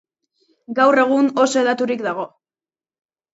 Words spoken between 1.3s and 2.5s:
oso hedaturik dago.